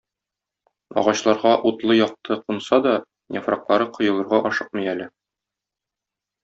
Агачларга 1.01 1.51
утлы 1.71 1.93
якты 1.99 2.33
кунса 2.45 2.77
да, 2.87 2.95
яфраклары 3.39 3.91
коелырга 4.01 4.43
ашыкмый 4.53 4.93
әле. 4.97 5.11